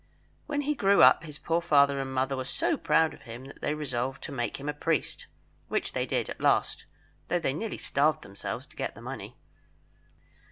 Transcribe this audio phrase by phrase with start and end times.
[0.47, 3.61] When he grew up his poor father and mother were so proud of him that
[3.61, 5.27] they resolved to make him a priest,
[5.67, 6.85] which they did at last,
[7.27, 9.37] though they nearly starved themselves to get the money.